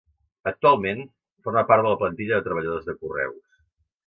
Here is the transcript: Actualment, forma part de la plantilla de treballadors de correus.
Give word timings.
Actualment, 0.51 1.03
forma 1.49 1.63
part 1.73 1.85
de 1.89 1.93
la 1.93 2.01
plantilla 2.01 2.41
de 2.41 2.47
treballadors 2.49 2.89
de 2.89 2.97
correus. 3.05 3.47